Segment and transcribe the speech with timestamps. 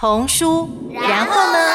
[0.00, 1.69] 童书，然后呢？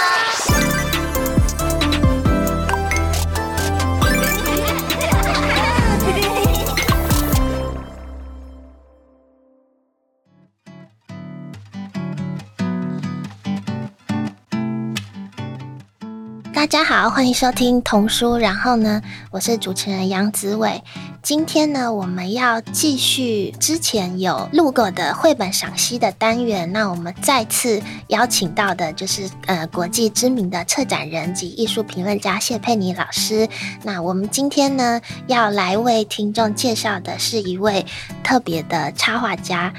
[16.66, 18.38] 大家好，欢迎收听童书。
[18.38, 20.82] 然后呢，我是主持人杨子伟。
[21.22, 26.74] 今天呢，我们要继续之前有录过的绘本赏析的单元。
[26.74, 33.48] 那我们再次邀请到的就是呃国际知名的策展人及艺术评论家谢佩妮老师。
[33.84, 37.86] 那我们今天呢，要来为听众介绍的是一位
[38.24, 39.72] 特别的插画家，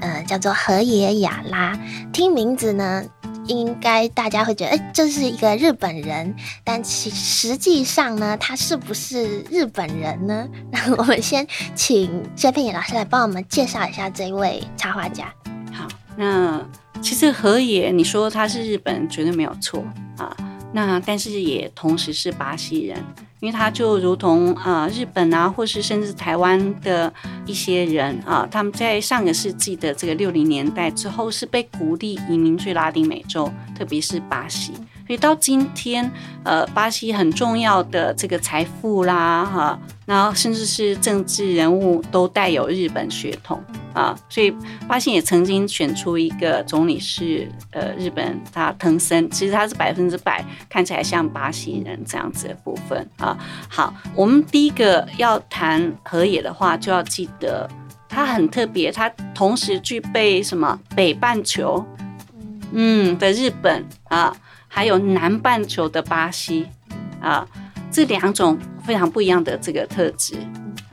[0.00, 1.74] 呃，叫做河野雅拉。
[2.12, 3.02] 听名字呢。
[3.46, 10.48] 应该大家会觉得，哎，这是一个日本人，但其实际上呢，他是不是日本人呢？
[10.70, 15.32] 那我们先请谢佩颖老师来帮我们介绍一下这一位插画家。
[15.72, 15.86] 好，
[16.16, 16.60] 那
[17.02, 19.84] 其实何野，你说他是日本人，绝对没有错
[20.16, 20.36] 啊。
[20.72, 22.96] 那但是也同时是巴西人。
[23.44, 27.12] 因为他就如同啊、日本啊，或是甚至台湾的
[27.44, 34.72] 一些人啊，他们在上个世纪的这个六零年代之后，是被鼓励移民去拉丁美洲，特别是巴西。
[35.06, 36.10] 所以到今天，
[36.42, 43.62] 呃，巴西很重要的这个财富啦，哈、啊，然后甚至是政治人物都带有日本血统
[43.94, 44.14] 啊。
[44.28, 44.54] 所以
[44.86, 53.38] 巴西也曾经选出一个总理是呃日本，他藤森，其实他是百分之百看起来像巴西人这样子的部分啊。
[53.68, 57.66] 好，我们第一个要谈河野的话，就要记得
[58.08, 61.82] 他很特别，他同时具备什么北半球，
[62.72, 64.36] 嗯的日本啊。
[64.66, 66.66] 还有南半球的巴西
[67.20, 67.46] 啊，
[67.92, 70.34] 这两种非常不一样的这个特质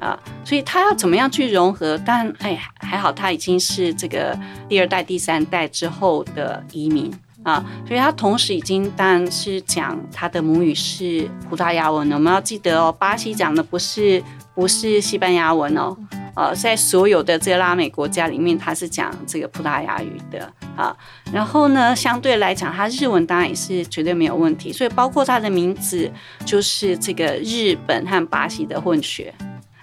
[0.02, 1.98] 啊，所以他要怎么样去融合？
[2.04, 12.16] 但哎，还好他已经是这个第二代、第三代之后的移民啊，所以他同时已经当然是讲他的母语是葡萄牙文了。
[12.16, 14.22] 我们要记得哦，巴西讲的不是
[14.56, 15.96] 不是西班牙文哦。
[16.34, 20.96] 呃，在所有的这个拉美国家里面，他是讲这个葡萄牙语的啊。
[21.32, 24.72] 然后呢，相对来讲，他日文当然也是绝对没有问题。
[24.72, 26.10] 所以，包括他的名字
[26.46, 29.34] 就是这个日本和巴西的混血。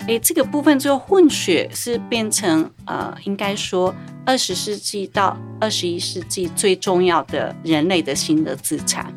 [0.09, 9.13] 诶，这个部分就混血是变成呃，应该说二十世纪到二十一世纪最重要的人类的新的资产。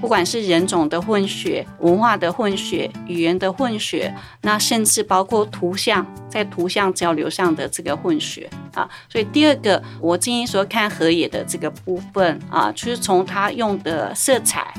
[0.00, 8.88] 不管是人种的混血、文化的混血、语言的混血，那甚至包括图像，在图像交流上的这个混血啊。
[9.08, 14.72] 所以第二个，我建议说看河野的这个部分啊，就是从他用的色彩、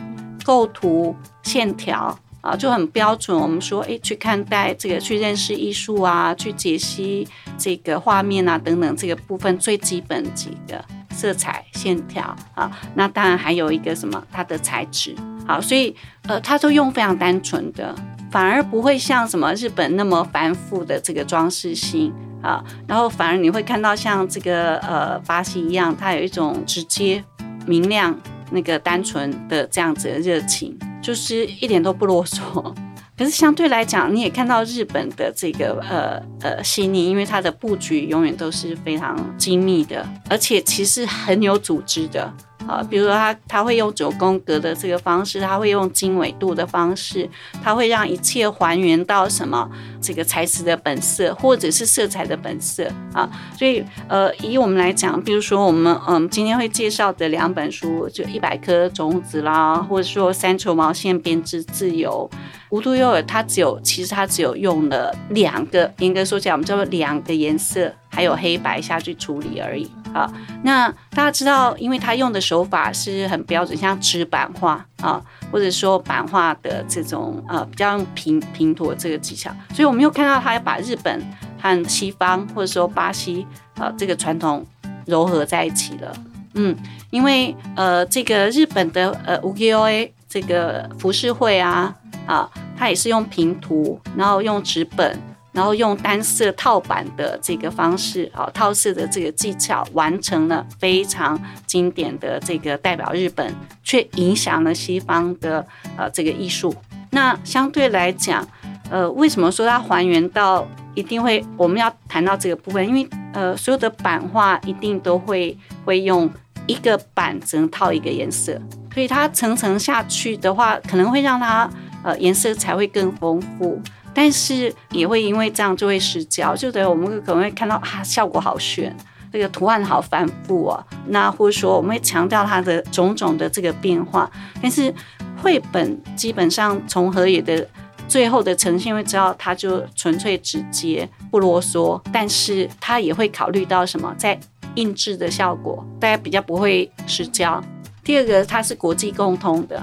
[0.45, 2.17] 构图、线条
[2.49, 3.37] 啊，就很标准。
[3.37, 7.27] 我们说，诶，去看待这个，去认识艺术啊，去解析
[7.57, 10.83] 这个画面啊等等这个部分最基本几个。
[11.11, 15.13] 色彩、线条啊，那当然还有一个什么，它的材质
[15.45, 15.93] 好，所以
[16.29, 17.93] 呃，它都用非常单纯的，
[18.31, 27.21] 反而不会像什么日本那么繁复的这个装饰性啊，然后反而你会看到像这个呃巴西一样，它有一种直接、
[27.65, 28.17] 明亮、
[28.51, 32.71] 那个单纯的这样子的热情，就是一点都不啰嗦。
[33.17, 42.31] 可是相对来讲，你也看到日本的这个呃呃细腻，因为它的布局永远都是非常精密的，而且其实很有组织的。
[42.69, 47.27] 啊，比如说他他会用九宫格的这个方式，他会用经纬度的方式，
[47.63, 49.67] 他会让一切还原到什么
[49.99, 53.27] 这个材质的本色，或者是色彩的本色啊。
[53.57, 62.29] 所以呃，以我们来讲，比如说我们嗯今天会介绍的两本书，就一百颗种子啦，或者说三球毛线编织自由，
[62.69, 67.91] 无独有偶，它只有其实它只有用了两个，严格说起来，我们叫做两个颜色。
[68.09, 70.31] 还有黑白下去处理而已啊。
[70.63, 75.21] 那大家知道，因为他用的手法是很标准，像纸版画啊，
[75.51, 81.23] 或者说版画的这种呃比较平平涂这个技巧，所以我们又看到他把日本
[81.61, 84.65] 和西方或者说巴西啊这个传统
[85.05, 86.13] 糅合在一起了。
[86.55, 86.75] 嗯，
[87.11, 91.95] 因为呃这个日本的呃 ukiyo-e 这个浮世绘啊
[92.25, 95.17] 啊，它也是用平涂，然后用纸本。
[95.51, 103.53] 然后用单色套版的这个方式，啊，套色的这个技巧，完成了非常经典的这个代表日本，
[103.83, 105.65] 却影响了西方的
[105.97, 106.73] 呃这个艺术。
[107.11, 108.47] 那相对来讲，
[108.91, 111.43] 呃，为什么说它还原到一定会？
[111.57, 116.29] 我们要谈到这个部分，因为呃，所有的版画一定都会会用
[116.67, 118.53] 一个版只能套一个颜色，
[118.93, 121.67] 所以它层层下去的话，可能会让它
[122.03, 123.81] 呃颜色才会更丰富。
[124.13, 128.95] 但是也会因为这样就会失焦，就等于我们可能会看到啊，效果好炫，
[129.31, 130.85] 这个图案好繁复哦。
[131.07, 134.29] 那或者说我们会强调它的种种的这个变化，
[134.61, 134.93] 但是
[135.41, 137.67] 绘本基本上从何野的
[138.07, 144.37] 最后的呈现会知道，它就纯粹直接不啰嗦，但是它也会考虑到什么，在
[144.75, 147.63] 印制的效果，大家比较不会失焦。
[148.03, 149.81] 第二个，它是国际共通的。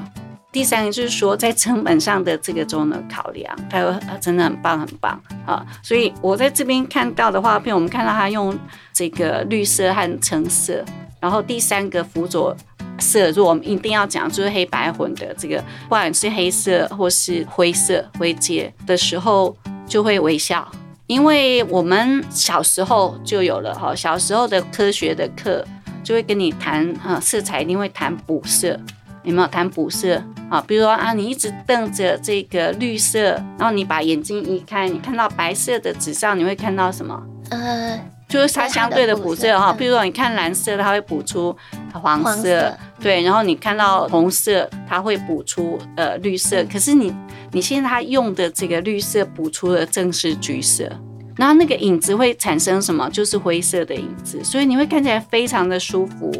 [0.56, 5.62] 第三个就是说，在成本上的这个中的考量，它有真的很棒很棒啊！
[5.82, 8.58] 所以我在这边看到的画片，我们看到他用
[8.90, 10.82] 这个绿色和橙色，
[11.20, 12.56] 然后第三个辅佐
[12.98, 19.54] 色，如果我们一定要讲，就是黑白混的这个，不管是黑色或是灰色灰阶的时候，
[19.86, 20.66] 就会微笑，
[21.06, 25.62] 因为我们小时候就有了哈，小时候的科学的课
[26.02, 28.80] 就会跟你谈啊，色彩一定会谈补色。
[29.26, 30.62] 有没有谈补色啊？
[30.66, 37.20] 比如说啊，你一直瞪着这个绿色，然后你把眼睛移开，你看到白色的纸上，你会看到什么？
[37.50, 39.72] 呃，就是它相对的补色哈。
[39.72, 41.54] 比如说你看蓝色，它会补出
[41.92, 46.64] 黄色，黄色，对，然后你看到红色，它会补出呃绿色。
[46.72, 47.12] 可是你
[47.50, 50.88] 你现在它用的这个绿色补出的正是橘色，
[51.36, 53.10] 然后那个影子会产生什么？
[53.10, 56.32] 就是灰色的影子，所以你会看起来非常的舒服。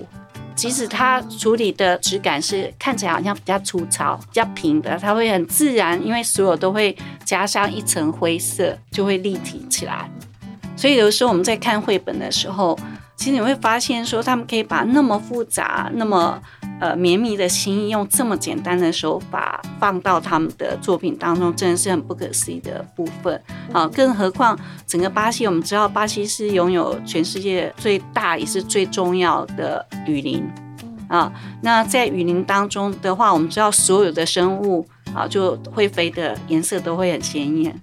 [0.56, 10.10] 即使它处理的质感是看起来好像比较粗糙、比较平的，它会很自然，因为所有都会加上一层灰色，就会立体起来。
[10.74, 12.78] 所以有时候我们在看绘本的时候，
[13.16, 16.40] 其实你会发现说，他们可以把那么复杂、那么
[16.80, 23.40] 呃绵密的心意，用这么简单的手法放到他们的作品当中，真的是很不可思议的部分。
[23.72, 30.46] 啊，更何况整个巴西，我们知道巴西是拥有全世界最大也是最重要的雨林
[31.08, 31.32] 啊。
[31.62, 37.74] 那在雨林当中的话，我们知道所有的生物啊，就会飞的颜色都会很鲜艳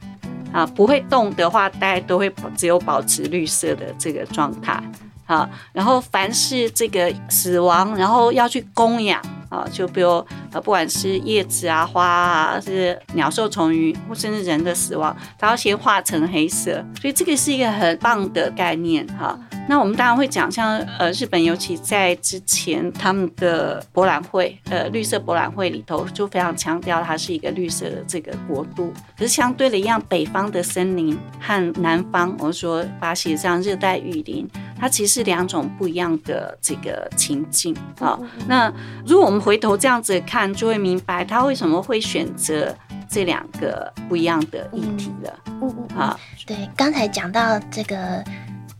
[0.51, 4.81] 啊，不会动的话，大家都会只有保持绿色的这个状态。
[5.25, 9.21] 啊，然后凡是这个死亡，然后要去供养
[9.53, 10.09] 啊，就比如
[10.51, 19.37] 呃，不管是叶子啊、花啊，是鸟兽虫鱼，或甚至人的死亡，它要先化成黑色，所以这个是一个很棒的概念哈。
[19.69, 28.91] 那我们当然会讲，像呃日本，尤其在之前他们的博览会，呃绿色博览会里头，就非常强调它是一个绿色的这个国度。
[29.17, 34.45] 可是相对的一样，北方的森林和南方，我们说巴西这样热带雨林，
[34.77, 38.19] 它其实是两种不一样的这个情境啊。
[38.49, 38.69] 那
[39.05, 42.73] 如果我们回头这样子看，就会明白他为什么会选择
[43.09, 45.39] 这两个不一样的议题了。
[45.45, 48.23] 嗯嗯啊，对，刚才讲到这个。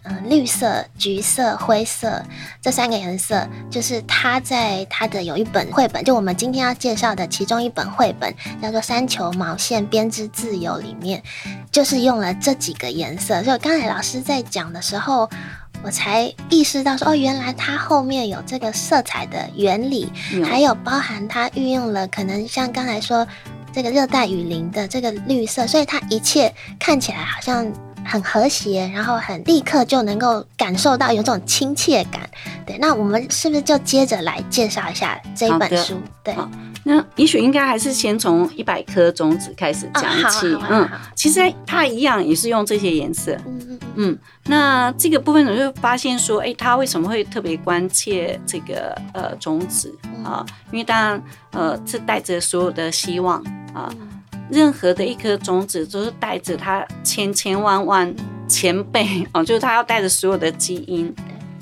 [0.06, 2.22] 嗯，绿色、橘色、灰色
[2.62, 11.24] 这三个颜色，就是他在他的有一本绘本，就我们今天要介绍的其中一本绘本，叫做《三球毛线编织自由》里面，
[11.72, 13.42] 就是用了这几个颜色。
[13.46, 15.30] 所以刚才老师在讲的时候，
[15.84, 20.12] 我才意识到说，哦，原来它后面有这个色彩的原理，
[20.44, 23.28] 还有包含它运用了可能像刚才说
[23.72, 27.72] 这个热带雨林的这个绿色，所以它一切看起来好像。
[28.06, 32.30] 很和谐，然后很立刻就能够感受到有种亲切感。
[32.66, 35.98] 对，那我们是不是就接着来介绍一下这一本书？
[36.22, 36.36] 对，
[36.84, 40.56] 那也许应该还是先从一百颗种子开始讲起。
[40.70, 43.34] 嗯，其实它一样也是用这些颜色。
[43.46, 44.20] 嗯嗯嗯。
[44.46, 49.94] 那这个部分我就发现说，哎，它为什么会特别关切这个呃种子
[50.24, 50.46] 啊？
[50.72, 53.42] 因为当然呃是带着所有的希望
[53.74, 53.90] 啊。
[54.52, 58.14] 任何的一颗种子都是带着它千千万万
[58.48, 61.12] 前辈哦，就是它要带着所有的基因，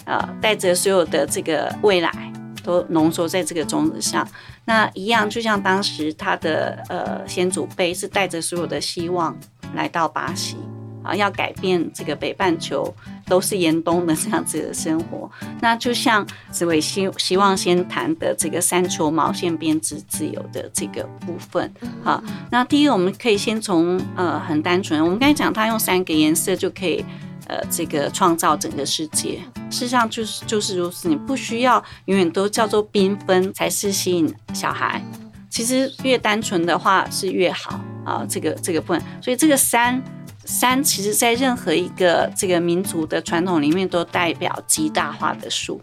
[0.04, 2.31] 啊，带着所有的这个未来
[2.64, 4.28] 都浓缩在这个种子上。
[4.66, 9.36] 那一样，就像当时他的呃先祖辈是带着所有的希望
[9.76, 10.58] 来到巴西。
[11.04, 12.94] 啊，要改变这个北半球
[13.26, 15.28] 都是严冬的这样子的生活，
[15.60, 21.74] 那就像紫薇希希望先谈的这个三球毛线编织自由的这个部分。
[22.04, 27.04] 好，那第一个我们可以先从呃很单纯，我们刚才讲他用三个颜色就可以
[27.48, 35.04] 呃这个创造整个世界，事实上就是就是如此，你不需要永远都叫做缤纷才是吸引小孩，
[35.50, 40.02] 其实越单纯的话是越好啊，这个这个部分，所以这个三。
[40.44, 45.80] 三其实，在任何一个这个民族的传统里面，都代表极大化的数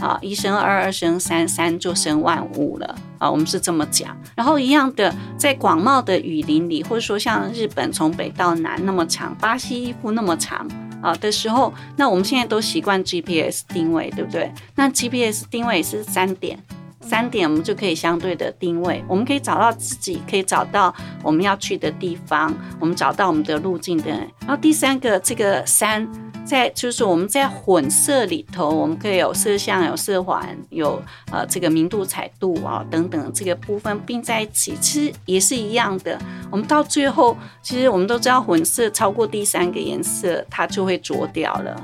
[0.00, 3.30] 啊，一生二，二生三，三就生万物了啊。
[3.30, 4.14] 我们是这么讲。
[4.34, 10.66] 然后一样的，在广袤的雨林里，或者说像日本从北到南那么长，巴西衣服那么长
[11.02, 14.52] 啊的时候，那我们现在都习惯 GPS 定位，对不对？
[14.74, 16.58] 那 GPS 定位是三点。
[17.02, 24.10] 三点，我们就可以相对的定位，我们可以找到自己，可以找到我们要去的地方，我们找到我们的路径的。
[24.10, 26.06] 然后第三个，这个三
[26.50, 36.18] 在就是我们在混色里头，我们可以有色相、有色环、有呃这个明度、彩度啊等等这个部分并在一起，其实也是一样的。
[36.50, 41.80] 我们到最后，其实我们都知道混色超过第三个颜色，它就会浊掉了。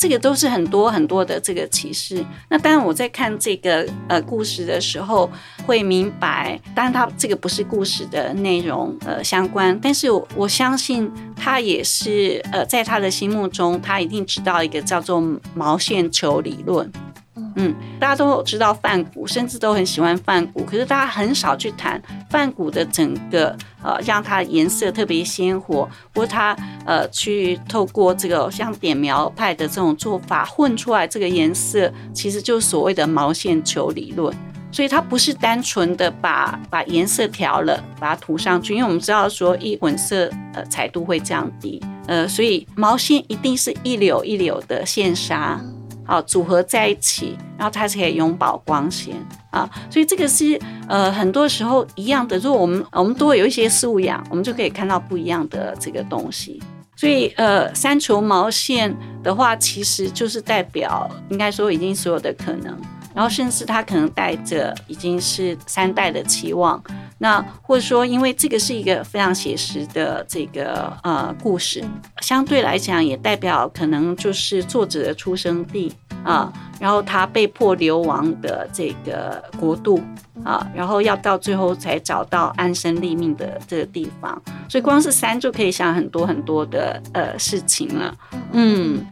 [0.00, 2.24] 这个都是很多很多的这个启示。
[2.48, 5.30] 那当然，我在看这个呃故事的时候，
[5.66, 15.22] 会明白，当然它这个不是故事的内容呃相关，但是我我相信他也是呃在他的心目中，他一定知道一个叫做
[15.54, 16.90] 毛线球理论。
[17.62, 22.00] 嗯，大家都知道梵谷，甚至都很喜欢梵谷，可是大家很少去谈
[22.30, 34.34] 梵谷的整个呃，让它颜色特别鲜活，或它呃去透过这个像点描派的这种做法混出来这个颜色，其实就是所谓的毛线球理论。
[34.72, 45.60] 所以它不是单纯的把把颜色调了，把它涂上去，因为我们知道说一混色呃彩度会降低，呃，所以毛线一定是一绺一绺的线纱。
[46.10, 49.14] 啊，组合在一起，然后它才可以永葆光鲜
[49.50, 52.36] 啊，所以这个是呃很多时候一样的。
[52.38, 56.60] 如果我们我们多有一些素养，我们就可以看到不一样的这个东西。
[56.96, 62.76] 所以呃，三球毛线的话，其实就是代表应该说已经所有的可能，
[63.14, 66.82] 然后甚至它可能带着已经是三代的期望。
[67.22, 71.84] 那或者说，因为这个是一个非常写实的这个呃故事，
[72.22, 75.92] 相对来讲也代表可能就是作者的出生地
[76.24, 80.00] 啊，然后他被迫流亡的这个国度
[80.44, 88.14] 啊，然后要到最后才找到安身立命的这个地方，所以光是山就可以想很多很多的呃事情了，
[88.52, 89.06] 嗯。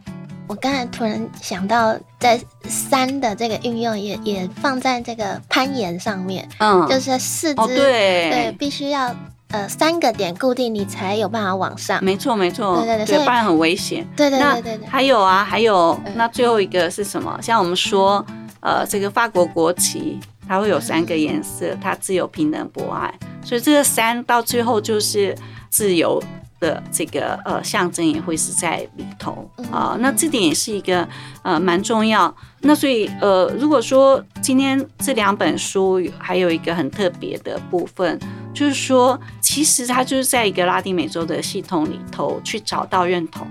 [0.47, 9.15] 我刚才突然想到，在三的这个运用也也放在这个攀岩上面，嗯，就是四肢、哦、对，对必须要
[9.51, 12.03] 呃三个点固定，你才有办法往上。
[12.03, 14.07] 没错没错，对对对，所以不然很危险。
[14.15, 17.39] 对对对对对，还有啊，还有那最后一个是什么？
[17.41, 18.25] 像我们说，
[18.59, 23.13] 呃，这个法国国旗它会有三个颜色，它自由、平等、博爱，
[23.43, 25.35] 所以这个三到最后就是
[25.69, 26.21] 自由。
[26.61, 31.07] 的这个呃象征也会是在里头啊、呃，那这点也是一个
[31.41, 32.35] 呃蛮重要。
[32.59, 38.19] 那所以呃，如果说今天这两本书还有一个很特别的部分，
[38.53, 43.47] 就是说其实他就是在一个拉丁美洲的系统里头去找到认同。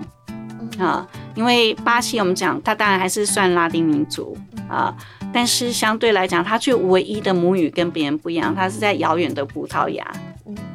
[0.77, 4.37] 啊、呃，因为巴西我们讲它当然还是算拉丁民族
[4.69, 10.05] 啊、呃，但是相对来讲，它却唯一的母语跟别人不一样，它是在遥远的葡萄牙。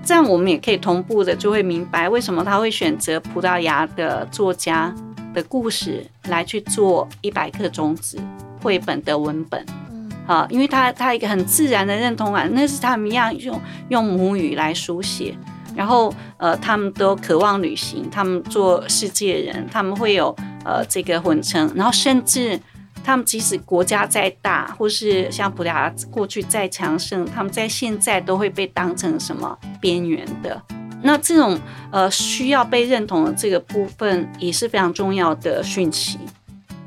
[0.04, 4.94] 这样我们也可以同步的就会明白为什么他会选择葡萄牙的作家
[5.32, 8.20] 的故事来去做一百克种子
[8.60, 9.83] 绘本的文本，嗯，
[10.26, 15.36] 啊，因为他他一个很自然的认同感，那是他们一样用用母语来书写，
[15.74, 22.60] 然后呃，他们都渴望旅行，他们做世界人，他们会有呃这个混成，然后甚至。
[23.06, 30.58] 他们即使国家再大，或是像葡萄牙过去再强盛，他们在现在都会被当成什么边缘的？
[31.02, 36.18] 那这种呃需要被认同的这个部分也是非常重要的讯息。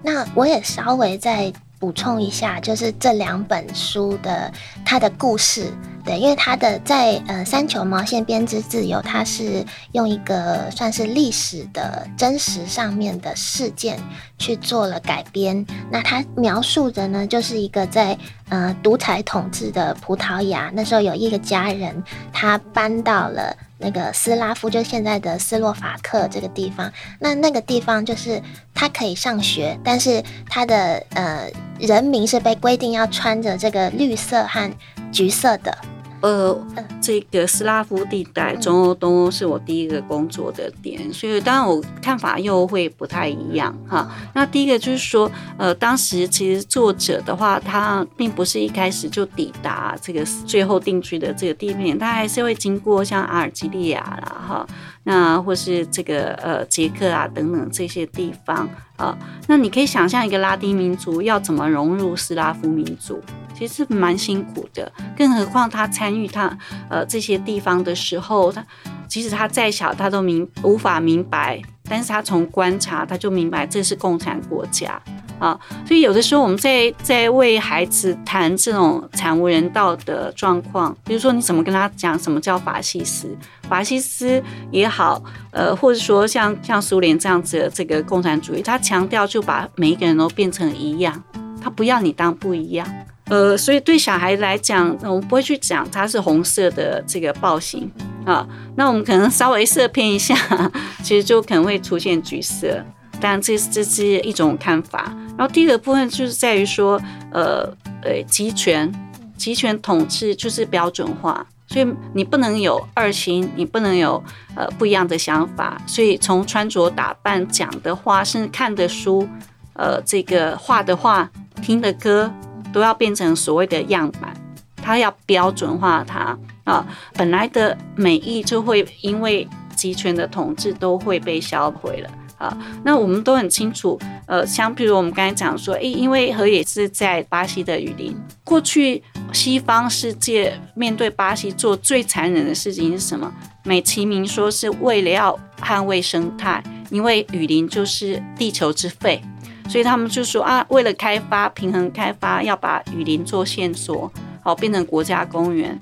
[0.01, 4.51] 那我也稍微再补充一下，就是这两本书的
[4.86, 5.72] 它的故事。
[6.03, 14.00] 对，因为它的在呃三球毛线编织自由，它是用一个算是历史的真实上面的事件
[14.38, 15.65] 去做了改编。
[15.91, 18.17] 那它描述的呢，就是一个在
[18.48, 26.91] 呃独裁统治的葡萄牙，那时候有一个家人，他搬到了那个斯拉夫，就现在的斯洛伐克这个地方。
[27.19, 28.41] 那那个地方就是
[28.74, 34.72] 他可以上学，但是他的呃人民是被规定要穿着这个绿色和
[35.12, 35.77] 橘色的。
[36.20, 36.60] 呃，
[37.00, 44.10] 这个斯拉夫地带，中欧、东欧是我第一个工作的点，所以当然我看法又会不太一样哈。
[44.34, 54.68] 那第一个就是说，呃，当时其实作者的话，他并不是一开始就抵达这个最后定居的这个地面，他还是会经过像阿尔及利亚啦哈，
[55.04, 59.18] 那或是这个呃捷克啊等等这些地方啊。
[59.48, 63.22] 那你可以想象一个拉丁民族要怎么融入斯拉夫民族？
[63.54, 66.56] 其实是蛮辛苦的，更何况他参与他
[66.89, 68.63] 呃这些地方的时候，他
[69.08, 75.01] 即使他再小，他都明无法明白，但是他从观察他就明白这是共产国家
[75.39, 83.27] 啊，所以有的时候我们在在为孩子谈这种惨无人道的状况，比如说你怎么跟他讲什么叫法西斯，
[83.70, 84.41] 法西斯
[84.72, 91.24] 也好，呃，或者说像像苏联这样子的这个共产主义，他强调就把每一个人都变成一样，
[91.62, 92.88] 他不要你当不一样。
[93.29, 97.91] 呃，所以对小孩来讲，我们不会去讲它是红色的这个暴行
[98.25, 98.48] 啊。
[98.77, 100.34] 那我们可能稍微色偏一下，
[101.03, 102.82] 其实就可能会出现橘色
[103.20, 105.16] 当然这这是一种看法。
[105.38, 107.00] 然后第二个部分就是在于说，
[107.32, 107.72] 呃
[108.02, 108.92] 呃，集权，
[109.36, 114.24] 集权统治就是标准化，所以你不能有二心，你不能有
[114.56, 115.80] 呃不一样的想法。
[115.86, 119.28] 所以从穿着打扮、讲的话，甚至看的书，
[119.74, 121.30] 呃，这个画的画、
[121.62, 122.32] 听的歌，
[122.74, 124.34] 都要变成所谓的样板，
[124.78, 126.86] 它要标准化它啊。
[127.14, 132.10] 本来的美意就会因为集权的统治都会被销毁了。
[132.38, 139.01] 啊，那我们都很清楚，呃，像譬如我们刚才讲说，诶，因为河野是在巴西的雨林，过去
[139.34, 143.34] 西方世界面对巴西做最残忍的事情是什么？
[143.63, 149.22] 美其名说是为了要捍卫生态，因为雨林就是地球之肺，
[149.67, 154.12] 所以他们就说啊，为了开发平衡开发，要把雨林做线索，
[154.44, 155.77] 好变成国家公园。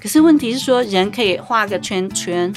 [0.00, 2.54] 可是问题是说，人可以画个圈圈。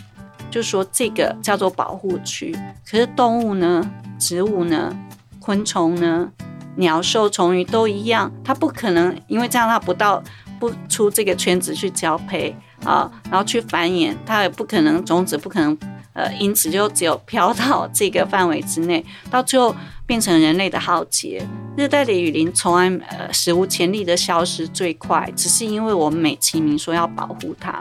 [0.50, 2.56] 就说这个叫做保护区，
[2.89, 3.89] 可是动物呢、
[4.20, 4.96] 植物呢、
[5.39, 6.32] 昆虫呢、
[6.75, 10.24] 鸟兽虫鱼都一样，它不可能因为这样它不到
[10.60, 15.77] 不出这个圈子去交配啊，然后去繁衍，它也不可能种子不可能
[16.13, 19.75] 呃，因此就只有飘到这个范围之内，到最后
[20.08, 21.46] 变成人类的浩劫。
[21.75, 27.80] 热带的雨林从来呃史无前例的消失最快，只是因为我们美其名说要保护它。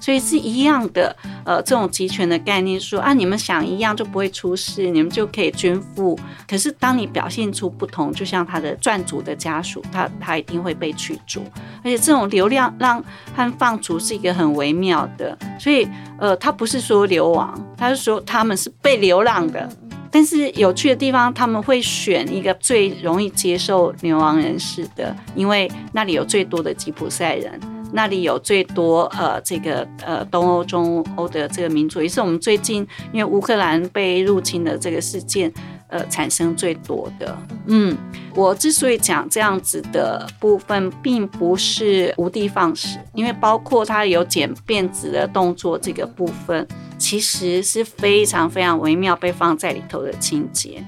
[0.00, 1.14] 所以是一样的，
[1.44, 6.18] 呃，这种集权的概念说啊，你们想一样就不会出事，你们就可以均富。
[6.48, 11.42] 可是当你表现出不同，就像他的赚足的家属，他他一定会被驱逐。
[11.82, 13.02] 而且这种流量让
[13.34, 15.86] 和放逐是一个很微妙的，所以
[16.18, 19.68] 呃，他不是说流亡，他是说他们是被流浪的。
[20.10, 27.60] 但是有趣的地方，他们会选一个最容易接受流亡人士的，因为那里有最多的吉普赛人。
[27.92, 35.52] 那里有最多呃，这个呃东欧、中欧的这个民族，也是我们最近因为乌克兰被入侵的这个事件，
[35.88, 37.36] 呃，产生最多的。
[37.66, 37.96] 嗯，
[38.34, 46.66] 我之所以讲这样子的部分，并不是无的放矢，因为包括它有剪辫子的动作这个部分，
[46.98, 50.84] 其实是非常非常微妙被放在里头的情节。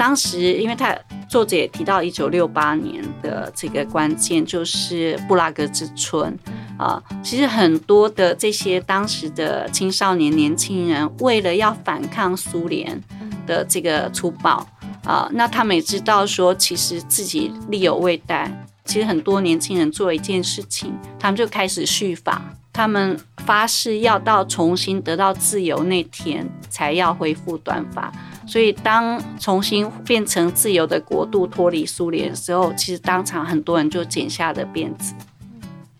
[0.00, 0.96] 当时，因为他
[1.28, 6.34] 作者也提到一九六八年的这个关键，就是布拉格之春
[6.78, 7.02] 啊。
[7.22, 12.98] 其实很多的这些当时的青少年年轻人，为了要反抗苏联
[13.46, 14.66] 的这个粗暴
[15.04, 18.50] 啊，那他们也知道说，其实自己力有未逮。
[18.86, 28.10] 其实很多年轻人做一件事情，他们就开始蓄法，他们发誓要到重新得到自由那天，才要恢复短发。
[28.46, 35.14] 所以，当重新变成自由的国度，脱离苏联的时候，其实当场很多人就剪下了辫子。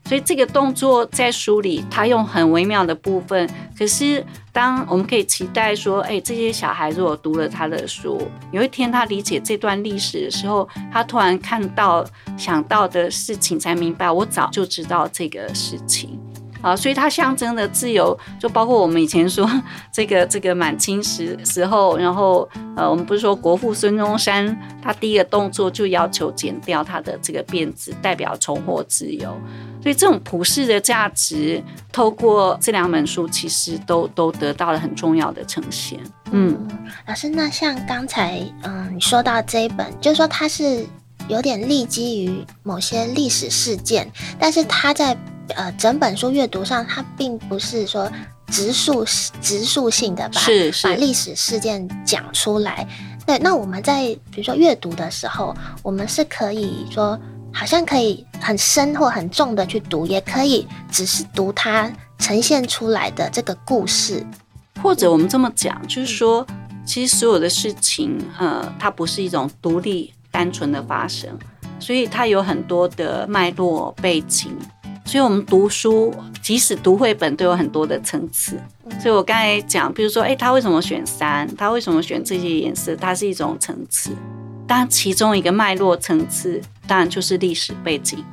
[0.07, 3.49] 所以，这个动作在书里，他用很微妙的部分。
[3.79, 12.05] 可是，当我们可以期待说，哎，这些小孩如果读了他的书，有一天他理解这段历史的时候，他突然看到、
[12.37, 16.19] 想到的事情，才明白，我早就知道这个事情。
[16.63, 19.49] 啊，所以它象征的自由，就包括我们以前说
[19.93, 29.35] 这个这个满清时时候，然后呃，我们不是说国父孙中山他第一个动作就要求剪掉他的这个辫子，代表重获自由。
[29.83, 35.99] 所以这种普世的价值，透过这两本书，其实都都得到了很重要的呈现。
[36.33, 36.69] 嗯，
[37.07, 40.87] 老师，那像刚才嗯你说到这一本，就是说它是
[41.29, 45.17] 有点立基于某些历史事件，但是它在。
[45.57, 48.11] 呃，整本书阅读上，它并不是说
[48.49, 49.05] 直述
[49.41, 52.87] 直述性的把是是把历史事件讲出来。
[53.27, 57.19] 对，那我们在比如说阅读的时候，我们是可以说
[57.53, 64.25] 好像可以很深或很重的去读，也可以只是读它呈现出来的这个故事。
[64.83, 66.47] 或者我们这么讲，就是说，
[66.87, 71.29] 其实所有的事情，呃，它不是一种独立单纯的发生，
[71.79, 74.57] 所以它有很多的脉络背景。
[75.05, 78.61] 所以，我们读书，即使读绘本，都有很多的层次。
[79.01, 81.49] 所以我刚才讲，比如说，诶，他为什么选三？
[81.57, 82.95] 他为什么选这些颜色？
[82.95, 84.11] 它是一种层次。
[84.69, 88.25] 当然，其中一个脉络层次，当然就是历史背景。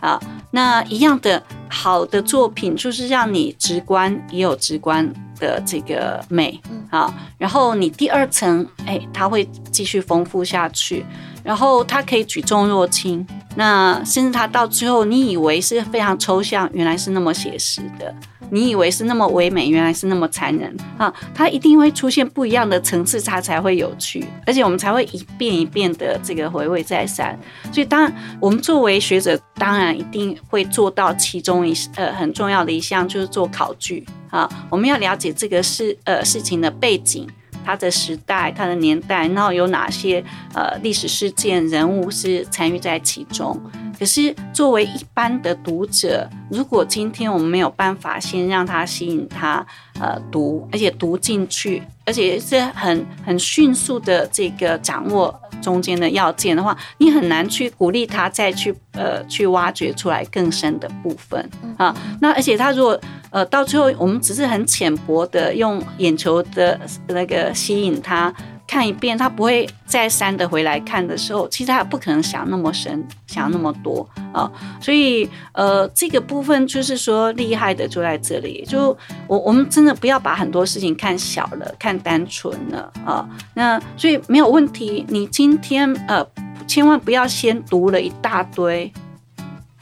[0.00, 6.60] 啊，那一样的好的作品，就是让你直观也有直观的这个美
[6.90, 7.14] 啊。
[7.38, 11.06] 然后你第二层，诶，它会继续丰富下去。
[11.42, 13.26] 然后他可以举重若轻。
[13.54, 18.06] 那甚至他到最后，你以为是非常抽象，原来是那么写实的；
[18.50, 21.12] 你以为是那么唯美，原来是那么残忍啊！
[21.34, 27.38] 它一定会出现不一样的层次，它才会有趣，而且我们才会一遍一遍的这个回味再三。
[27.70, 34.48] 所以，当我们作为学者，当然一定会做到其中一呃很重要的一项，就是做考据啊。
[34.70, 37.28] 我们要了解这个事呃事情的背景。
[37.64, 40.22] 他的时代、他的年代，然后有哪些
[40.54, 43.60] 呃历史事件、人物是参与在其中。
[43.98, 49.64] 可是作为一般的读者，如果今天我们没有办法先让他吸引他
[50.00, 61.94] 呃读，而且读进去，而且是很很迅速的这个掌握中间的要件的话，你很难去鼓励他再去呃去挖掘出来更深的部分啊。
[62.20, 63.00] 那而且他如果
[63.30, 68.32] 呃到最后我们只是很浅薄的用眼球的那个吸引他。
[68.72, 74.50] 看一遍，他不会再三的回来看的时候，其实他也不可能想那么深，想那么多啊。
[74.80, 83.28] 所以，呃，这个部分就是说厉害的就在这里，就我我们真的不要把很多事情看小了，看单纯了啊。
[83.52, 86.26] 那所以没有问题，你今天呃，
[86.66, 88.90] 千万不要先读了一大堆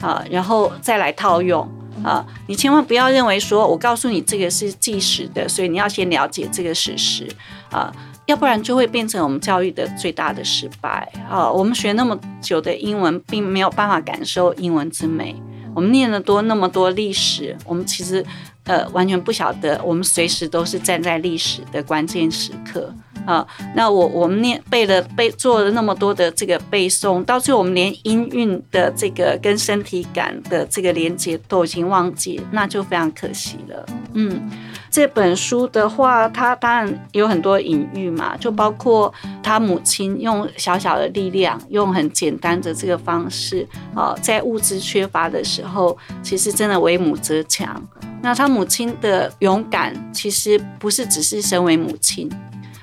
[0.01, 1.65] 啊，然后再来套用
[2.03, 2.27] 啊。
[2.45, 7.25] 你千万不要认为说我告诉你这个是纪实的，所以你要先了解这个事实
[7.71, 7.89] 啊。
[8.27, 11.51] 要不然就会变成我们教育的最大的失败啊！
[11.51, 15.35] 我们学那么久的英文，并没有办法感受英文之美。
[15.73, 18.23] 我们念了多那么多历史，我们其实
[18.65, 22.93] 呃完全不晓得，我们随时都是站在历史的关键时刻
[23.25, 23.45] 啊！
[23.75, 33.85] 那我我们念背了背做了那么多的这个背诵，到最后我们连音韵的这个跟身体感的这个连接都已经忘记，那就非常可惜了。
[34.13, 34.49] 嗯。
[34.93, 47.81] 这本书的话，它当然有很多隐喻嘛，就包括他母亲用小小的力量，用很简单的这个方式，啊，在物质缺乏的时候，其实真的为母则强。
[48.21, 52.29] 那他母亲的勇敢，其实不是只是身为母亲，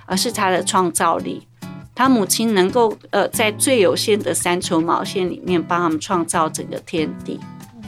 [0.08, 1.46] 而是他的创造力。
[1.94, 7.38] 他母亲能够呃，在最有限的三球毛线里面，帮他们创造整个天地，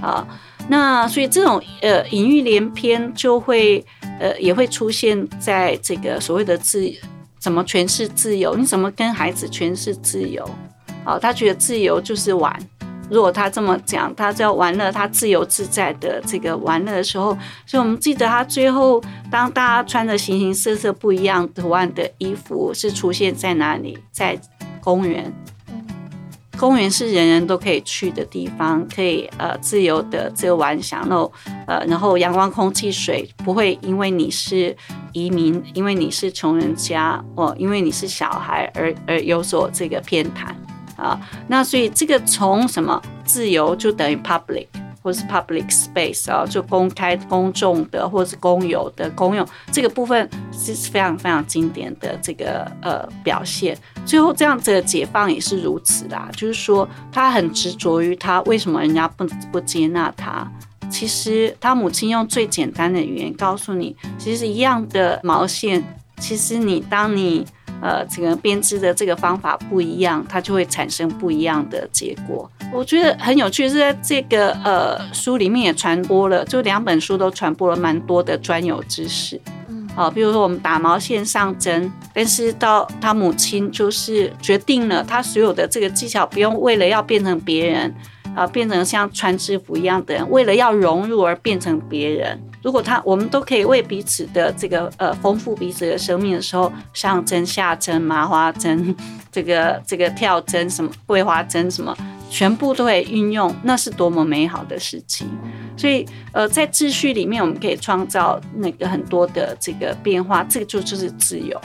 [0.00, 0.24] 啊，
[0.68, 3.84] 那所以这种呃隐喻连篇就会。
[4.20, 6.86] 呃，也会出现在这个所谓的自
[7.38, 8.54] 怎么诠释自由？
[8.54, 10.46] 你怎么跟孩子诠释自由？
[11.06, 12.54] 好，他觉得自由就是玩。
[13.10, 23.98] 如果他这么讲，他在玩乐，他自由自在的这个玩乐的时候，所以我们记得他最后，当大家穿着形形色色不一样图案的衣服，是出现在哪里？
[24.12, 24.38] 在
[24.80, 25.32] 公园。
[26.58, 31.32] 公园是人人都可以去的地方，可以呃自由的这个玩享受，
[31.66, 34.76] 呃，然后阳光、空气、水不会因为你是
[35.12, 40.52] 移民，因为你是穷人家哦，因为你是小孩而而有所这个偏袒
[41.00, 41.20] 啊。
[41.48, 44.66] 那所以这个从什么自由就等于 public。
[45.02, 53.74] 或是 public space 啊，就公开、公众的，或是公有的公用，这个部分是非常非常经典的这个呃表现。
[54.04, 60.46] 最后这样子的解放也是如此啦，就是说他很执着于他为什么人家不不接纳他。
[60.90, 65.82] 其实他母亲用最简单的语言告诉你，其实一样的毛线，
[66.18, 67.46] 其实你当你。
[67.82, 72.50] 呃，这个编织的这个方法不一样，它就会产生不一样的结果。
[72.72, 79.40] 我觉得很有趣，是在这个呃书里面也传播了，就两本书都传播了蛮多的专有知识。
[79.68, 87.90] 嗯，好，比如说我们打毛线上针，但是到他母亲就是决定了，他所有的这个技巧不用为了要变成别人，
[88.34, 92.38] 啊、呃，变成像穿制服一样的人，为了要融入而变成别人。
[92.62, 98.94] 如果他我们都可以为彼此的这个呃丰富彼此的生命的时候，上针下针麻花针，
[99.32, 101.96] 这个这个跳针什么桂花针什么，
[102.28, 105.26] 全部都会运用，那是多么美好的事情。
[105.74, 111.58] 所以呃在秩序里面，我们可以创造那个很多的这个变化，这个就就是自由。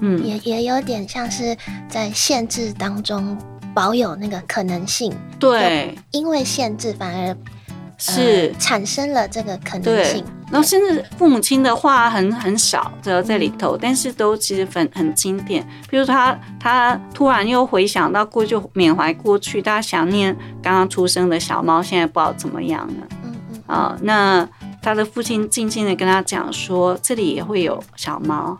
[0.00, 1.54] 嗯，也也有点像是
[1.86, 3.36] 在限制当中
[3.74, 5.12] 保有那个可能性。
[5.38, 7.36] 对，因为限制反而。
[7.98, 15.66] 是、呃、产生了这个可能性，然后甚至父母亲的话很很少的在里头，但是都其实很很经典。
[15.90, 23.08] 比如他他突然又回想到过去，就缅怀过去，他想念刚刚出生的小猫，现在不知道怎么样了。
[23.24, 24.48] 嗯嗯啊、呃，那
[24.80, 28.56] 他的父亲静静的跟他讲说，这里也会有小猫。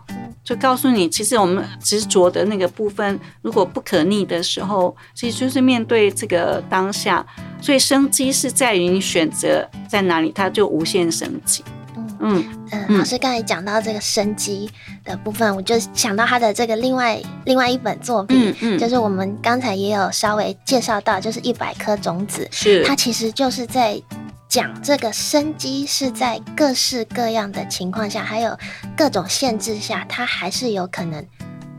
[0.49, 7.23] 就告诉你，其实我们执着的那个部分，如果不可逆的时候，其实就是面对这个当下。
[7.61, 11.63] 所以生机是在于你选择在哪里，它就无限生机。
[11.95, 12.97] 嗯嗯嗯。
[12.97, 14.67] 老师刚才讲到这个生机
[15.05, 24.01] 的部分，我就想到他的这个另外另外一本作品，嗯嗯，就是我们刚才也有稍微介绍到，就是一百颗种子，是它其实就是在。
[24.49, 28.57] 讲这个生机是在各式各样的情况下，还有
[28.97, 31.23] 各种限制下，它还是有可能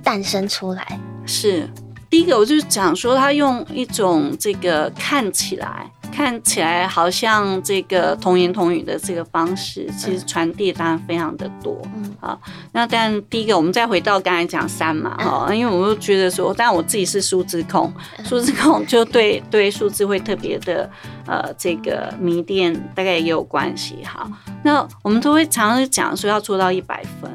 [0.04, 1.00] 诞生出来。
[1.26, 1.68] 是
[2.08, 11.80] 第一个，我就是讲说，他用一种这个看起来看起来好像这个童言童语的这个方式，其实传递当然非常的多。
[11.94, 12.40] 嗯，好，
[12.72, 17.92] 那但第一个，我们再回到刚才讲三嘛，哈，因为我就觉得说，但我自己是数字控，
[18.24, 20.90] 数字控就对对数字会特别的
[21.26, 23.98] 呃这个迷恋，大概也有关系。
[24.04, 24.30] 哈，
[24.62, 27.30] 那我们都会常常讲说要做到一百分，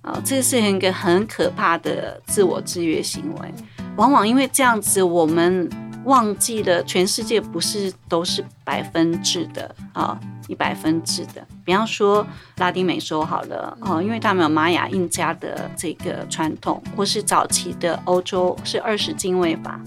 [0.00, 3.54] 啊，这是一个很可怕的自我制约行为，
[3.96, 5.70] 往往因为这样子我们。
[6.04, 11.46] 忘记了，全世界不是都是百分制的啊，一百分制的。
[11.64, 19.80] 比方说拉丁美洲好了哦，因为他们有玛雅、印加的这个传统，或是早期的欧洲是二十进位法，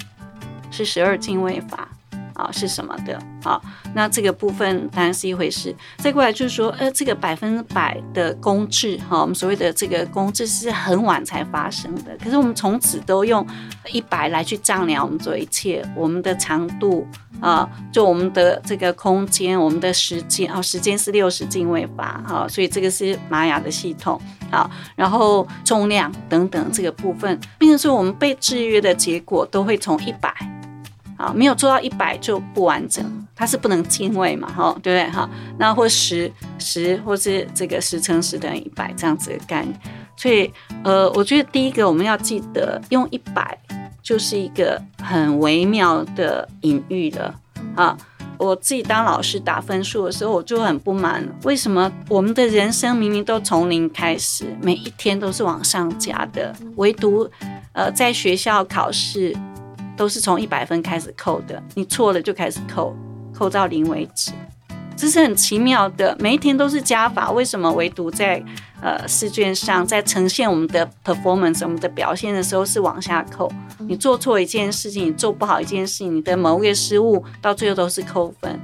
[0.72, 1.90] 是十二进位法。
[2.36, 3.20] 啊，是什么的？
[3.42, 3.62] 好，
[3.94, 5.76] 那这个部分当然是一回事。
[5.98, 12.16] 再过来就是说，呃，这个百分百的公制，哈，我们所谓的这个公制是很晚才发生的。
[12.24, 13.46] 可是我们从此都用
[13.92, 17.08] 一百来去丈量我们做一切，我们的长度
[17.40, 24.20] 啊，就我们的这个空间，我们的时间啊，时间是六十进位法，哈，所以这个是玛雅的系统
[24.52, 24.70] 啊。
[24.96, 30.34] 然后重量等等这个部分，并且说我们被制约的结果都会从一百。
[31.18, 33.04] 啊，没有做到一百就不完整，
[33.36, 35.12] 它是不能进位嘛，哈，对不对？
[35.12, 39.80] 哈，那或十十，或是这个十乘十等于一百这样子的概念。
[40.18, 40.52] 所以，
[40.84, 43.58] 呃，我觉得第一个我们要记得，用一百
[44.02, 47.34] 就是一个很微妙的隐喻了
[47.76, 47.98] 啊。
[48.38, 57.30] 我自己当老师打分数的时候，我就很不满，为什么我们的人生明明都从零开始，每一天都是往上加的，唯独
[57.72, 59.34] 呃在学校考试。
[59.98, 62.96] 都是从一百分开始扣的，你错了就开始扣，
[63.34, 64.32] 扣到零为止，
[64.96, 66.16] 这是很奇妙的。
[66.20, 68.44] 每一天都是加法，为什么唯独在
[68.82, 73.52] 呃试卷上，在呈现我们的 performance 我们的表现的时候是往下扣？
[73.80, 78.60] 你做错一件事情，你做不好一件事情，你的某一个失误到最后都是扣分，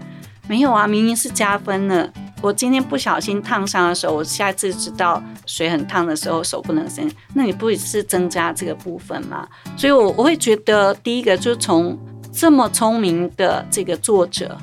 [0.47, 2.11] 没有啊，明明是加分呢。
[2.41, 9.47] 我今天不小心烫伤的时候，我下次知道水很烫的时候手不能伸，那你不也是增加这个部分吗？
[9.77, 11.97] 所以，我我会觉得第一个就是从
[12.31, 14.57] 这么聪明的这个作者。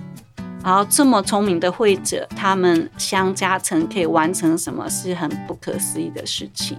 [0.64, 6.76] 然后这么聪明的绘者，他们相加成可以完成什么是很不可思议的事情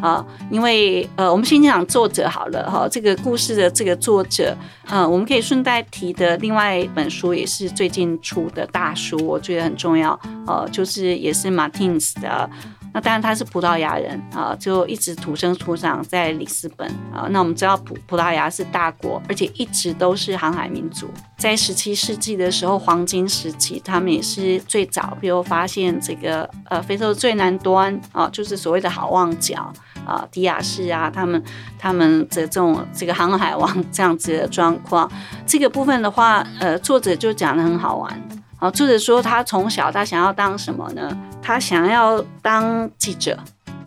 [0.00, 0.24] 啊！
[0.50, 4.56] 因为呃，我们先讲作者好了哈，这个故事的这个作者，
[4.88, 12.50] 嗯、我们可以顺带提的另外一本书也是最近出的大书，我觉得很重要，呃，就是也是 Martins 的。
[12.92, 17.26] 那当然他是葡萄牙人啊，就一直土生土长在里斯本啊。
[17.30, 21.08] 那我们知道葡葡萄牙是大国，而且一直都是航海民族。
[21.36, 29.72] 在十七世纪的时候，黄金时期，他们也是最早，比如发现这个呃非洲最南端啊，就是所谓的好望角
[30.04, 31.42] 啊，迪亚士啊，他们
[31.78, 35.10] 他们的这种这个航海王这样子的状况。
[35.46, 38.39] 这个部分的话，呃，作者就讲得很好玩。
[38.60, 41.18] 啊，作者说他从小他想要当什么呢？
[41.42, 43.38] 他想要当记者，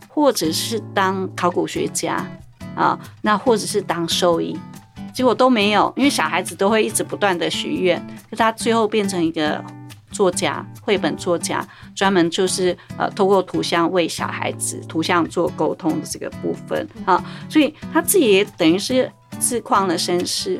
[0.10, 2.26] 或者是当考古学家
[2.76, 4.60] 啊，那或者是当兽医，
[5.14, 9.64] 结果都没有，因为小孩子都会一直不断的许愿，就他最后变成一个
[10.12, 20.60] 作家，绘本作家，专门就是呃透过图像为小孩子图像做沟通的这个部分啊，所以他自己也等于是自况了身世。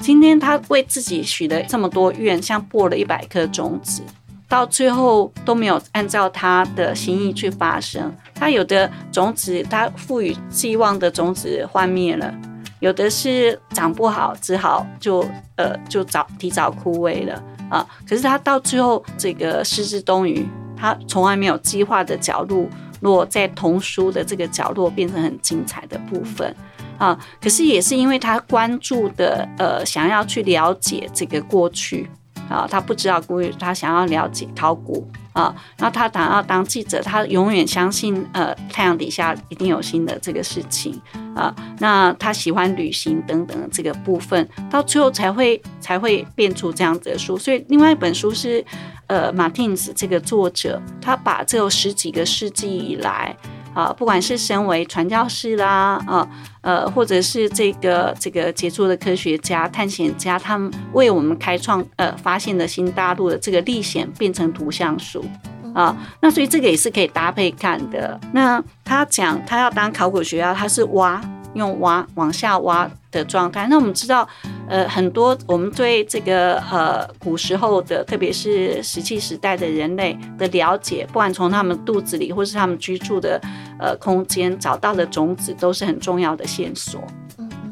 [0.00, 4.02] 今天他为自己许了这么多愿，像播了一百颗种子，
[4.48, 8.14] 到最后都没有按照他的心意去发生。
[8.34, 12.32] 他有的种子，他赋予希望的种子幻灭了；
[12.80, 17.86] 有的是长不好，只好就呃就早提早枯萎了啊。
[18.08, 22.66] 可是他到最后这个失之东隅，他从来没有计划的角落，
[23.00, 26.54] 落在童书的这个角落，变成很精彩的部分。
[26.98, 32.10] 啊，可是也是因为他关注的，呃，想要去了解这个过去，
[32.50, 41.00] 啊，他不知道过去，他想要了解考古，啊，那他想要当记者，他永远相信，呃，太阳底下一定有新的这个事情，
[41.36, 47.38] 啊，那他喜欢旅行等等这个部分，到最后才会才会变出这样子的书。
[47.38, 48.64] 所以另外一本书是，
[49.06, 53.36] 呃，马丁斯这个作者，他把这十几个世纪以来。
[53.78, 56.28] 啊，不管是身为传教士啦，啊，
[56.62, 65.24] 呃，或者是这个这个杰出的科学家、探险家，他们为我们开创呃发现的新大陆的这个历险，变成图像书
[65.72, 68.18] 啊，那所以这个也是可以搭配看的。
[68.32, 71.22] 那他讲他要当考古学家，他是挖。
[71.54, 74.28] 用挖往下挖的状态，那我们知道，
[74.68, 83.40] 呃，很多我们对这个呃古时候的，特别是石器时代的人类的了解，不管从他们肚子里或是他们居住的
[83.78, 87.00] 呃空间找到的种子，都是很重要的线索。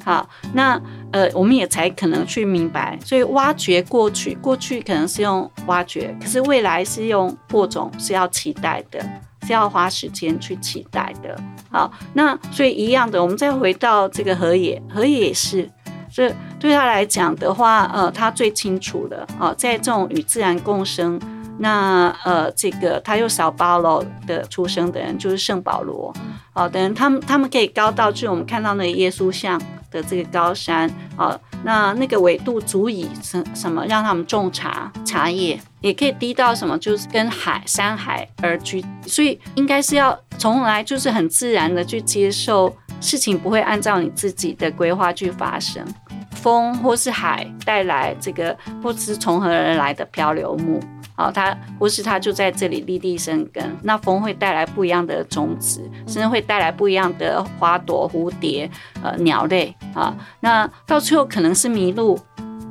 [0.04, 2.96] 好，那呃，我们也才可能去明白。
[3.04, 9.04] 所以挖掘过去，过去可能是用挖掘，可是未来是用播种，是要期待的，
[9.46, 11.38] 是要花时间去期待的。
[11.70, 15.70] 好，那所以一样的，我们再回到这个河野，河野也是，
[16.10, 21.20] 所以对他来讲的话，呃，他最清楚的啊，在这种与自然共生。
[21.58, 26.12] 那呃，这个他又少巴罗的出生的人，就是圣保罗，
[26.52, 29.58] 好的人，他们他们可以高到，就是我们看到那耶稣像
[29.90, 45.84] 的这个高山，啊，那那个纬度足以什什么让他们种茶茶叶，也可以低到什么，就是跟海山海而居，所以应该是要从来就是很自然的去接受事情，不会按照你自己的规划去发生，
[46.32, 50.80] 风或是海带来这个不知从何而来的漂流木。
[51.16, 53.64] 好，它或是它就在这里立地生根。
[53.82, 58.70] 那风会带来不一样的种子，甚至会带来不一样的花朵、蝴蝶、
[59.02, 60.14] 呃鸟类啊。
[60.40, 62.18] 那到最后可能是迷路，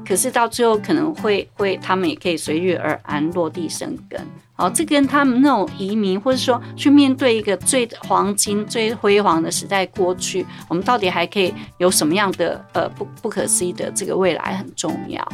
[0.07, 4.21] 可是到最后可能会会，他们也可以随遇而安，落地生根。
[4.57, 15.27] 好，这跟他们那种移民，或者说去面对一个最黄金、最辉煌的时代过去，我们到底还可以有什么样的呃不不可思议的这个未来很重要。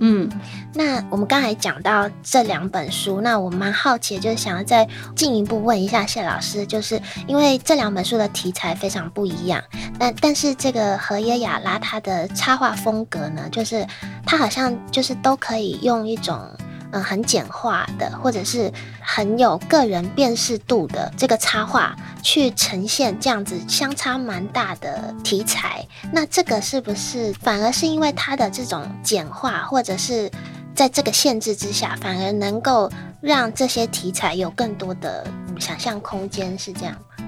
[0.00, 0.28] 嗯，
[0.74, 9.62] 那我们刚才讲到这两本书，那我蛮好奇，就是想要再进一步问一下谢老师，就是因为这两本书的题材非常不一样，
[9.98, 13.86] 那但是这个河野雅拉他的插画风格呢，就是
[14.24, 16.48] 他好像就是都可以用一种。
[16.90, 25.86] 嗯，很简化的，或者是很有个人辨识度的这个插画，去呈现这样子相差蛮大的题材。
[26.12, 30.30] 那这个是不是反而是因为它的这种简化，或者是
[30.74, 35.26] 在这个限制之下，反而能够让这些题材有更多的
[35.58, 36.58] 想象空间？
[36.58, 37.27] 是这样吗？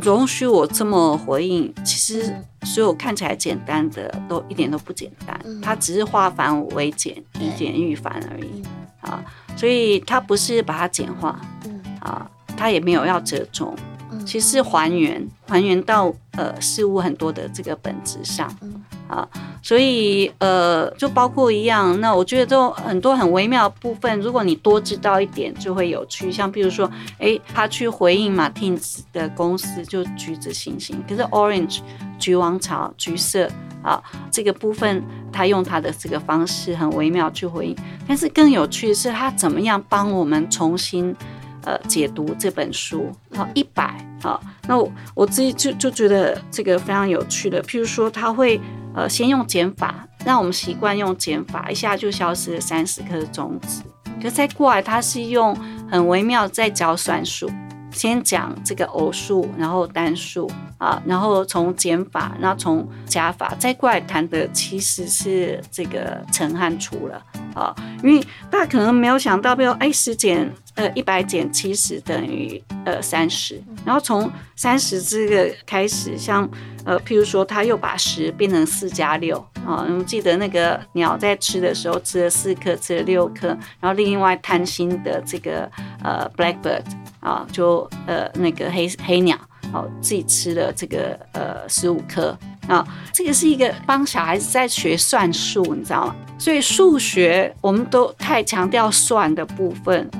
[0.00, 8.62] 容许我这么回应，其实所有看起来简单的都一点都不简单，它只是化繁为简，以简驭繁而已。
[9.00, 9.24] 啊，
[9.56, 13.74] 所以它不是把它简化，嗯，啊，它也没有要折中，
[14.10, 19.28] 嗯，其实是还原，还原到呃事物很多的这个本质上，嗯，啊，
[19.60, 26.30] 所以呃，就包括一样，那我觉得都很多很微妙的部分，如果你多知道一点，就会有趣。
[26.30, 31.80] 像比如说，哎，他去回应马丁斯的公司，就橘子星星，可是 orange
[32.18, 33.50] 橘王朝橘色。
[33.82, 33.98] 啊，
[34.30, 41.16] 这个部分他用他的这个方式很微妙去回应，但是更有趣的是他怎么样帮我们重新
[41.64, 43.10] 呃解读这本书。
[43.34, 44.76] 好，一百好，那
[45.14, 48.60] 我自己就就觉得这个非常有趣的，譬如说他会
[48.94, 53.82] 呃先用减法，让我们习惯用减法，一下就消失了三十颗种子，
[54.22, 55.56] 可再过来它是用
[55.90, 57.50] 很微妙在教算术。
[57.92, 60.48] 先讲这个偶数，然后单数
[60.78, 67.20] 啊，然后从减法，然后从加法，再过来谈的其实是这个乘和除了
[67.52, 67.74] 啊，
[68.04, 70.48] 因为大家可能没有想到，比如哎十减
[70.80, 76.48] 呃一百减七十等于呃三十，然后从三十这个开始，像
[76.84, 83.48] 呃譬如说他又把十变成四加六啊，你们记得那个鸟在吃的时候吃了四颗，吃了六颗，
[83.80, 85.70] 然后另外贪心的这个
[86.02, 86.82] 呃 blackbird。
[87.20, 89.36] 啊，就呃那个黑黑鸟，
[89.74, 92.34] 哦自己吃了这个呃十五颗
[92.66, 96.16] 啊，这个是一个帮小孩子在学算术，你知道吗？
[96.38, 100.10] 所以数学我们都太强调算的部分。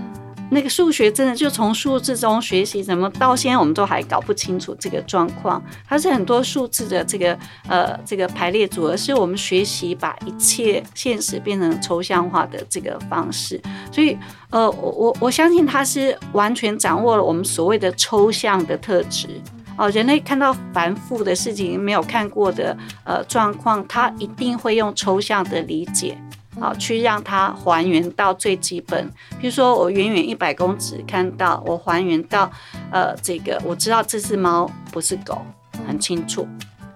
[0.51, 5.63] 那个数学真的就从数字中学习，怎么到现在我们都还搞不清楚这个状况？
[5.87, 13.61] 它是很多数字的这个呃这个排列组合，是我们学习把一切现实变成抽象化的这个方式。
[13.93, 14.19] 所以
[14.51, 19.29] 呃我我我相信它是完全掌握了我们所谓的抽象的特质
[19.77, 26.19] 哦、人类看到繁复的事情，没有看过的呃状况，它一定会用抽象的理解。
[26.61, 29.11] 好，去让它还原到最基本。
[29.41, 32.51] 比如说，我远远一百公尺看到，我还原到，
[32.93, 35.41] 呃，这个我知道这是猫，不是狗，
[35.87, 36.47] 很清楚。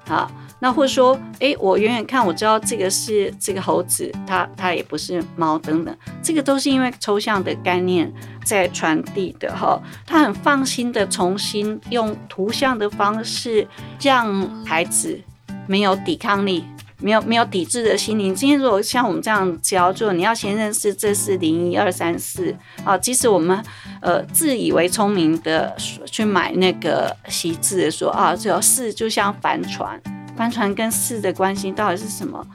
[0.07, 5.96] 好，那或者说，诶，我远远看，我知道这个是这个猴子，它它也不是猫等等。
[6.22, 8.12] 这个都是因为抽象的概念
[8.44, 9.81] 在传递的哈。
[10.05, 13.66] 他很放心的重新用图像的方式，
[13.98, 15.18] 让孩子
[15.66, 16.64] 没有抵抗力。
[17.01, 18.34] 没有没有抵制的心灵。
[18.34, 22.97] 今天如果像我们这样教，就你要先认识这是零一二三四啊。
[22.97, 23.62] 即使我们
[24.01, 25.74] 呃自以为聪明的
[26.07, 30.01] 去买那个习字，说啊，只有四就像帆船，
[30.36, 32.47] 帆船跟四的关系到底是什么？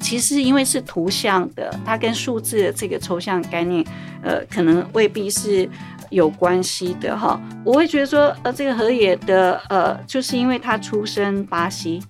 [0.00, 3.84] 其实因为是图像的，它跟数字的这个抽象概念，
[4.22, 5.68] 呃，可能未必是
[6.10, 7.40] 有关系的哈。
[7.64, 12.00] 我会觉得说，呃，这个河野的呃，就是因为他出身巴西。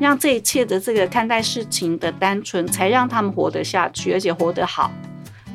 [0.00, 4.90] 让这一切的这个看待事情的单纯，才让他们活得下去，而且活得好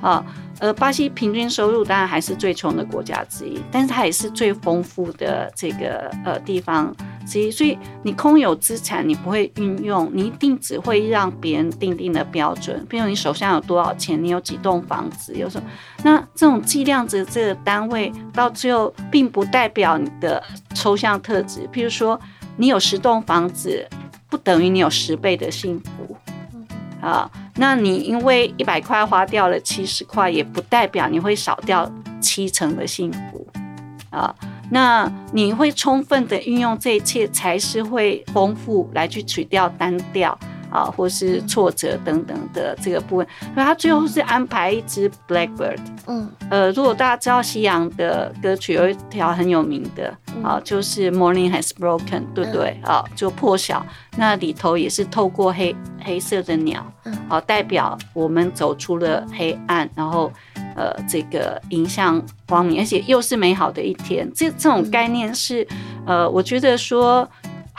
[0.01, 0.25] 啊。
[0.59, 6.91] 呃，巴西平均收入当然还是最穷的国家之一，但是它也是最丰富的这个呃地方
[7.27, 7.51] 之一。
[7.51, 12.83] 所以你空有资产，你不会运用，你一定只会让别人定定的标准。
[12.89, 15.69] 比如你手上有多少钱，你有几栋房子，有什么？
[16.03, 20.41] 那这种计量的这个单位，到最后并不代表你的
[20.73, 21.69] 抽象特质。
[21.71, 22.19] 譬如说，
[22.55, 23.87] 你有十栋房子，
[24.29, 26.17] 不等于你有十倍的幸福
[27.01, 27.29] 啊。
[27.55, 33.47] 那你因为一百块花掉了七十块，也不代表你会少掉七成的幸福
[34.09, 34.35] 啊。
[34.69, 40.37] 那你会充分的运用这一切，才是会丰富来去取掉单调
[40.69, 43.27] 啊，或是挫折等等的这个部分。
[43.53, 45.79] 所以他最后是安排一只 Blackbird。
[46.07, 50.13] 嗯，呃，如果大家知道西洋的歌曲，有一条很有名的
[50.43, 52.79] 啊，就是 Morning Has Broken，对不对？
[52.83, 53.85] 啊，就破晓。
[54.17, 56.85] 那里头也是透过黑黑色的鸟，
[57.27, 60.31] 好代表我们走出了黑暗，然后
[60.75, 64.29] 呃这个迎向光明，而且又是美好的一天。
[64.33, 65.67] 这这种概念是
[66.05, 67.27] 呃，我觉得说。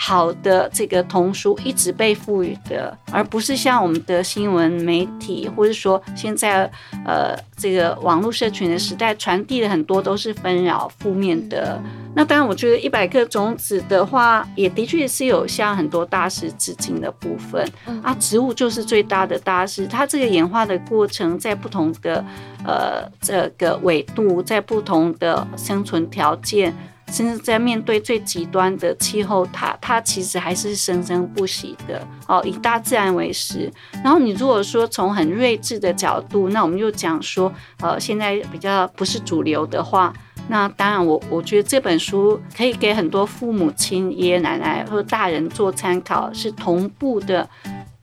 [0.01, 6.71] 好的，这个童书一直被赋予的，而不是像我们的新闻媒体，或者说现在
[7.05, 11.83] 呃这个网络社群的时代，传递的很多都是纷扰、负面的。
[12.15, 17.69] 那当然，我觉得一百颗种子的话，也的确是有向很多大师致敬的部分
[18.01, 18.15] 啊。
[18.21, 22.25] 植物就是最大的大师，它这个演化的过程，在不同的
[22.65, 26.73] 呃这个纬度，在不同的生存条件。
[27.11, 32.43] 甚至在面对最极端的气候，它它其实还是生生不息的哦。
[32.45, 33.71] 以大自然为食，
[34.05, 40.13] 然后你如果说从很睿智的角度，那我们就讲说，呃，现在比较不是主流的话，
[40.49, 47.49] 那当然我我觉得这本书可以给很多父母亲、爷爷奶奶或大人做参考，是同步的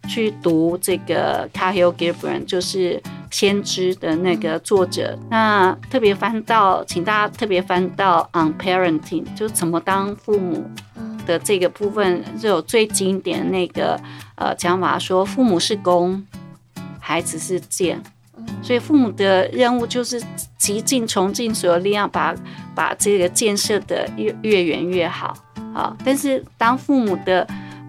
[0.08, 3.01] 去读这个 Kahlil Gibran，就是。
[3.36, 10.63] 先知的那个作者，那特别翻到，请大家特别翻到 On Parenting，就怎么当父母
[11.27, 13.99] 的这个部分，就有最经典的那个
[14.36, 16.25] 呃讲法，说父母是弓，
[17.01, 18.01] 孩子是箭，
[18.63, 20.23] 所以父母的任务就是
[20.57, 22.33] 极尽穷尽所有力量，把
[22.73, 25.36] 把这个建设得越越远越好
[25.73, 25.93] 啊。
[26.05, 27.45] 但是当父母的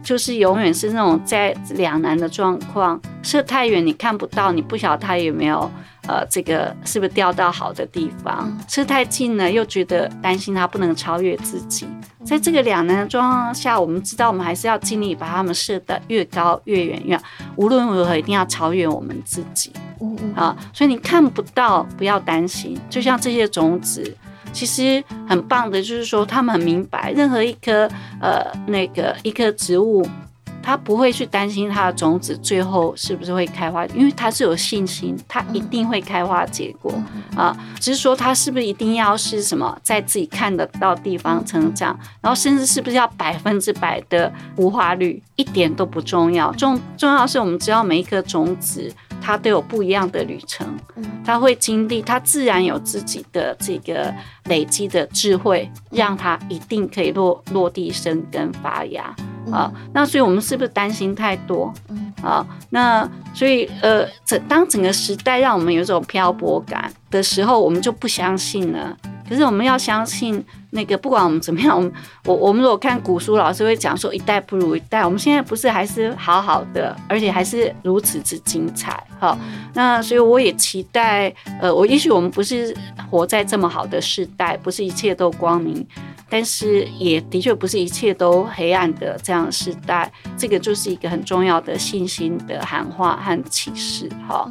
[0.06, 5.68] 就是永远是那种在两难的状况，射太远你看不到，你不晓得他有没有
[6.06, 11.88] 呃这个是不是掉到好的地方；射太近呢，又觉得担心他不能超越自己。
[12.24, 17.24] 在这个两难的状况下，我们知道我们还是要尽力把他们射得越高越远越好，
[17.56, 19.72] 无论如何一定要超越我们自己。
[20.36, 24.16] 啊，所以你看不到不要担心，就像这些种子。
[24.56, 27.86] 其实很棒的，就是说他们很明白，任何一颗
[28.22, 30.02] 呃那个一颗植物，
[30.62, 36.90] 它不会去担心它的种子最后是不是会开花，因为它是有信心，它一定会开花结果
[37.36, 37.54] 啊。
[37.78, 46.50] 只是说它是不是一定要是什么在自己看得到地方成长，然后甚至是不是要百分之百的无花率，一点都不重要。
[46.52, 48.90] 重重要是我们知道每一颗种子。
[49.20, 50.66] 他都有不一样的旅程，
[51.24, 54.12] 他会经历，他自然有自己的这个
[54.44, 59.14] 累积的智慧，让他一定可以落落地生根发芽
[59.50, 59.72] 啊。
[59.92, 61.72] 那所以我们是不是担心太多
[62.22, 62.46] 啊？
[62.70, 68.96] 那所以呃，整当整个时代让我们有一种漂泊感的时候，我们就不相信了。
[69.28, 71.92] 可是我们要相信，那个不管我们怎么样，我们
[72.24, 75.04] 我我们如果看古书，老师会讲说一代不如一代。
[75.04, 79.02] 我们现在不是还是好好的，而且还是如此之精彩。
[79.18, 79.36] 哈，
[79.74, 82.76] 那所以我也期待，呃，我也许我们不是
[83.10, 85.86] 活在这么好的时代，不是一切都光明，
[86.28, 90.12] 但是也的确不是一切都黑暗的这样的时代。
[90.36, 94.08] 这个就是一个很重要的信心的喊话和启示。
[94.28, 94.50] 哈。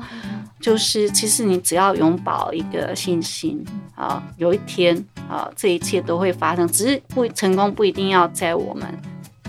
[0.65, 3.63] 就是，其实你只要拥抱一个信心
[3.93, 4.97] 啊，有一天
[5.29, 6.67] 啊，这一切都会发生。
[6.67, 8.83] 只是不成功不一定要在我们。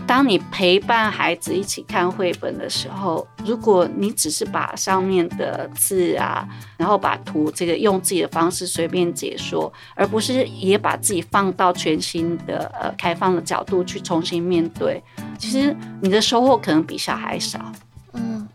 [0.06, 6.46] 当你陪伴孩子一起看绘本的时候，如果你只是把上面的字啊，
[6.76, 15.02] 然后把图这个用自己的方式随便解说，而不是也把自己放到全新的呃开放的角度去重新面对，
[15.38, 17.72] 其实你的收获可能比小孩少。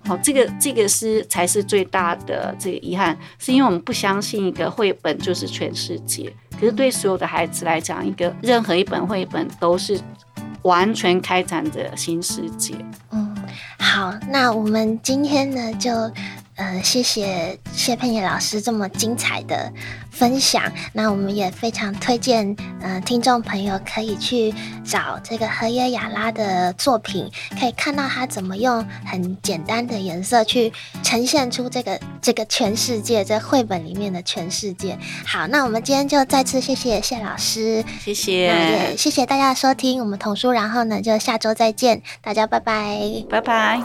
[0.05, 6.33] 好，这个这个是才是最大的这个遗憾，是因为我们不相信一个绘本就是全世界。
[6.59, 9.99] 可是对所有的孩子来讲，一个任何一本绘本都是
[10.63, 12.75] 完全开展的新世界。
[13.11, 13.35] 嗯，
[13.79, 15.89] 好，那我们今天呢就。
[16.61, 19.73] 呃，谢谢谢佩霓老师这么精彩的
[20.11, 20.61] 分享。
[20.93, 24.53] 那我们也非常推荐，呃，听众朋友可以去
[24.85, 27.27] 找这个河野雅拉的作品，
[27.59, 34.95] 可以看到他怎么用很简单的颜色去呈现出这个这个全世界，这绘本里面的全世界。
[35.25, 43.81] 好，那我们今天就再次谢谢谢老师，谢谢，也谢谢大家的收听，我们童书，然后呢，就下周再见，大家拜拜，拜拜。